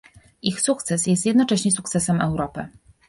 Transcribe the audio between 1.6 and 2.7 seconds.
sukcesem Europy